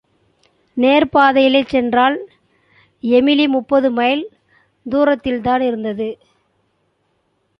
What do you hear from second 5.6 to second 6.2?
இருந்தது.